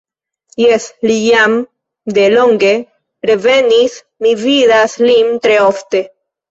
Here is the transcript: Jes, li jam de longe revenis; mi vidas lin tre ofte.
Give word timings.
Jes, 0.61 0.87
li 1.09 1.17
jam 1.25 1.53
de 2.17 2.25
longe 2.37 2.73
revenis; 3.33 4.03
mi 4.27 4.37
vidas 4.47 5.01
lin 5.09 5.35
tre 5.47 5.65
ofte. 5.73 6.09